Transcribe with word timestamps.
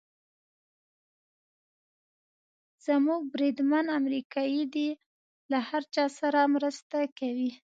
زموږ 2.85 3.21
بریدمن 3.33 3.85
امریکایي 3.99 4.63
دی، 4.73 4.89
له 5.51 5.57
هر 5.69 5.83
چا 5.93 6.05
سره 6.19 6.39
مرسته 6.55 6.97
کوي. 7.19 7.51